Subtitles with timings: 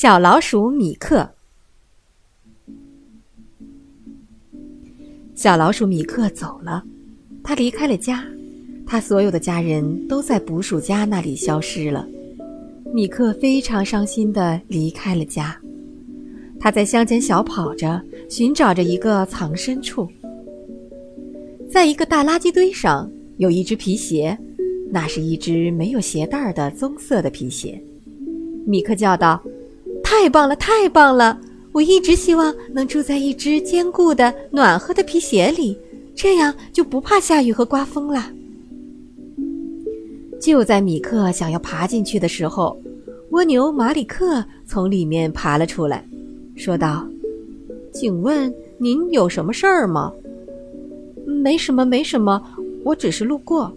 [0.00, 1.28] 小老鼠米克。
[5.34, 6.84] 小老鼠米克走了，
[7.42, 8.24] 他离开了家，
[8.86, 12.06] 他所有的家人都在捕鼠夹那里消失了。
[12.94, 15.60] 米克非常伤心的离开了家，
[16.60, 20.08] 他在乡间小跑着，寻找着一个藏身处。
[21.68, 24.38] 在一个大垃圾堆上，有一只皮鞋，
[24.92, 27.82] 那是一只没有鞋带的棕色的皮鞋。
[28.64, 29.42] 米克叫道
[30.10, 31.38] ：“太棒了，太棒了！
[31.70, 35.76] 我一直希望能住在一只坚固的、暖和的皮鞋里，
[36.14, 38.32] 这样就不怕下雨和刮风了。”
[40.40, 42.80] 就在米克想要爬进去的时候，
[43.32, 46.02] 蜗牛马里克从里面爬了出来，
[46.56, 47.06] 说道
[47.92, 50.10] ：“请问您有什么事儿吗
[51.28, 52.42] ？”“没什么，没什么，
[52.82, 53.70] 我只是路过。”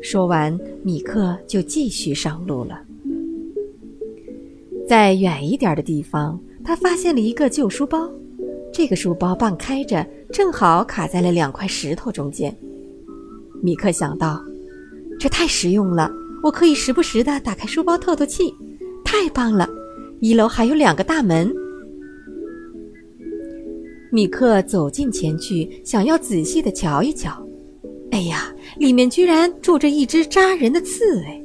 [0.00, 2.80] 说完，米克就继续上路了。
[4.88, 8.10] 在远一点的地方，他发现了一个旧书包，
[8.72, 12.54] 这个书包半开着，正好卡在了两块石头中间。
[13.62, 14.42] 米克想到。
[15.16, 16.10] 这太实用了，
[16.42, 18.52] 我可以时不时的打开书包透透气，
[19.04, 19.66] 太棒了！
[20.20, 21.54] 一楼还有两个大门。
[24.10, 27.30] 米克走近前去，想要仔细的瞧一瞧。
[28.10, 31.40] 哎呀，里面居然住着一只扎人的刺猬！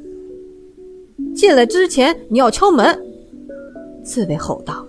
[1.35, 2.99] 进来之前你要敲门，
[4.03, 4.85] 刺猬吼道。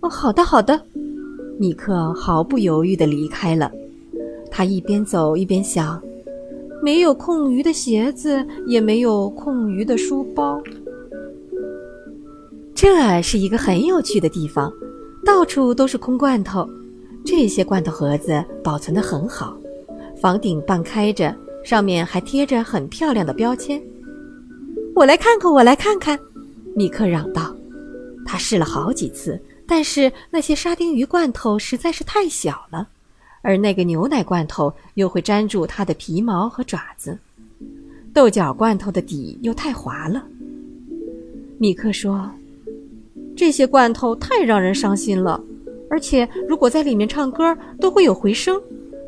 [0.00, 0.80] 哦，好的，好的。
[1.58, 3.70] 米克毫不犹豫地离开了。
[4.50, 6.02] 他一边走一边想。
[6.82, 10.62] 没有空余的鞋子，也没有空余的书包。
[12.74, 14.70] 这是一个很有趣的地方，
[15.24, 16.68] 到处都是空罐头。
[17.24, 19.56] 这些罐头盒子保存得很好，
[20.20, 23.82] 房顶半开着，上面还贴着很漂亮的标签。
[24.94, 26.16] 我来看看，我来看看，
[26.74, 27.56] 米克嚷道。
[28.26, 32.88] 他试了好几次，但是那些沙丁鱼罐头实在是太小了。
[33.42, 37.16] 而那个牛奶罐头又会粘住它的皮毛和爪子，
[38.12, 40.26] 豆角罐头的底又太滑了。
[41.56, 42.28] 米克说
[43.36, 45.40] ：“这些罐头太让人伤心了，
[45.88, 48.60] 而且如果在里面唱歌都会有回声，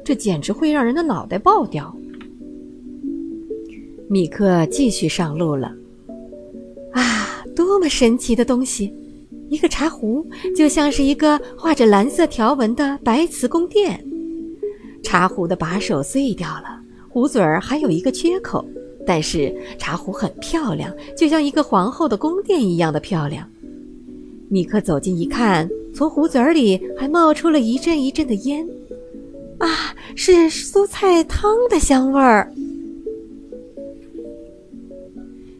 [0.05, 1.93] 这简直会让人的脑袋爆掉。”
[4.09, 5.75] 米克继续上路了。
[6.93, 8.95] 啊，多么神奇的东西！
[9.49, 10.27] 一个茶壶
[10.57, 14.05] 就像是一个画着蓝色条纹的白瓷宫殿。
[15.03, 18.65] 茶壶的把手碎掉了，壶嘴儿还有一个缺口，
[19.07, 23.49] 但是茶壶很漂亮，就像一个皇后的宫殿一样的漂亮。
[24.51, 28.67] 米克走近一看，从壶嘴儿里还冒出了一阵一阵的烟，
[29.59, 32.53] 啊，是蔬菜汤的香味儿。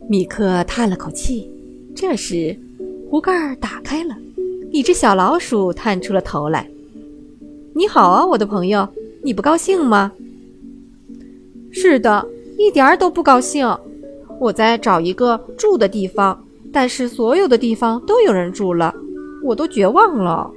[0.09, 1.51] 米克叹了口气，
[1.95, 2.59] 这时
[3.11, 4.15] 壶盖打开了，
[4.71, 6.69] 一只小老鼠探出了头来。
[7.75, 8.87] “你好啊，我的朋友。”
[9.21, 10.13] 你不高兴吗？
[11.73, 12.25] 是的，
[12.57, 13.77] 一点儿都不高兴。
[14.39, 16.41] 我在找一个住的地方，
[16.73, 18.95] 但是所有的地方都有人住了，
[19.43, 20.49] 我都绝望了。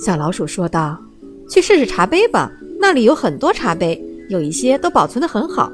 [0.00, 0.98] 小老鼠说道
[1.48, 5.70] ：“去试试茶杯吧，那里有很多茶杯，有一些都保存的很好。”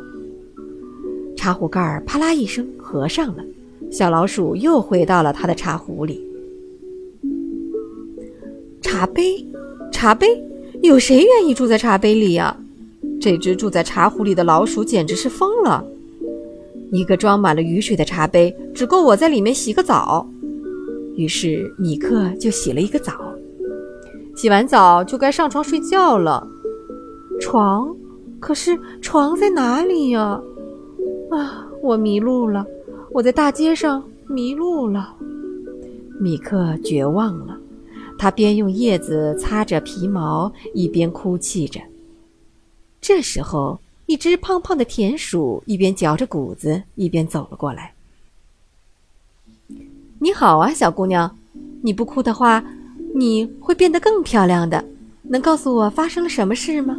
[1.37, 3.45] 茶壶盖儿啪啦一声合上了，
[3.91, 6.25] 小老鼠又回到了它的茶壶里。
[8.81, 9.45] 茶杯，
[9.93, 10.43] 茶杯，
[10.83, 12.57] 有谁愿意住在茶杯里呀？
[13.21, 15.85] 这只住在茶壶里的老鼠简直是疯了。
[16.93, 20.27] 一个装满了雨水的茶杯只够我在里面洗个澡。
[21.17, 23.13] 于是米克就洗了一个澡。
[24.37, 26.47] 洗完澡就该上床睡觉了。
[27.41, 27.95] 床，
[28.41, 30.41] 可是床在哪里呀？
[31.37, 32.67] 啊我迷路了，
[33.11, 35.15] 我在大街上迷路了。
[36.21, 37.59] 米克绝望了。
[38.17, 41.81] 他边用叶子擦着皮毛，一边哭泣着。
[43.01, 47.93] 这时候，一只胖胖的田鼠一边嚼着谷子，一边走了过来。
[50.21, 51.37] “你好啊，小姑娘，
[51.83, 52.65] 你不哭的话，
[53.15, 54.83] 你会变得更漂亮的。
[55.25, 56.97] 能告诉我发生了什么事吗？”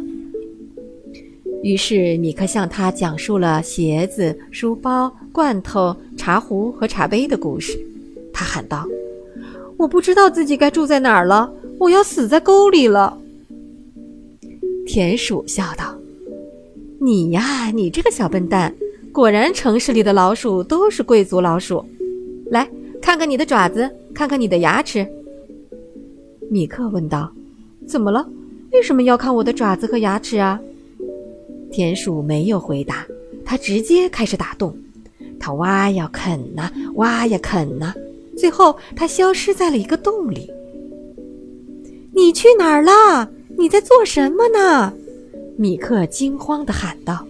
[1.66, 7.76] 于是，米克向他讲述了鞋子、书包、罐头、茶壶和茶杯的故事。
[8.32, 8.86] 他喊道。
[9.76, 13.18] 我不知道自己该住在哪儿了，我要死在沟里了。
[14.86, 15.92] 田鼠笑道
[17.02, 18.72] ：“你呀，你这个小笨蛋，
[19.10, 21.84] 果然城市里的老鼠都是贵族老鼠。
[22.48, 22.70] 来
[23.02, 25.04] 看看你的爪子，看看你的牙齿。”
[26.48, 27.28] 米克问道
[27.88, 28.24] ：“怎么了？
[28.70, 30.60] 为什么要看我的爪子和牙齿啊？”
[31.70, 33.06] 田鼠没有回答，
[33.44, 34.76] 它直接开始打洞。
[35.38, 37.94] 它挖呀啃呐，挖呀啃呐，
[38.36, 40.50] 最后它消失在了一个洞里。
[42.14, 43.30] 你去哪儿了？
[43.58, 44.92] 你在做什么呢？
[45.56, 47.26] 米克惊慌地喊道。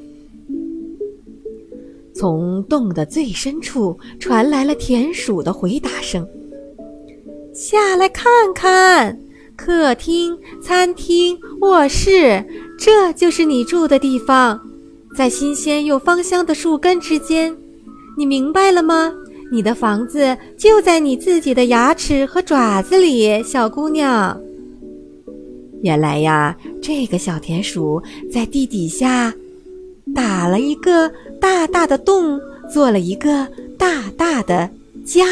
[2.15, 6.27] 从洞的最深处传来了田鼠的回答声
[7.53, 8.25] ：“下来看
[8.55, 9.21] 看，
[9.55, 12.43] 客厅、餐厅、卧室，
[12.79, 14.61] 这就是你住的地方，
[15.17, 17.57] 在新鲜又芳香的树根之间。
[18.17, 19.13] 你明白了吗？
[19.53, 24.39] 你的房子就在你自己的牙齿和爪子里，小姑娘。
[25.83, 28.03] 原来呀，这个小田鼠
[28.33, 29.33] 在地底下。”
[30.15, 32.41] 打了一个大大的洞，
[32.73, 33.47] 做了一个
[33.77, 34.71] 大大的
[35.05, 35.25] 家。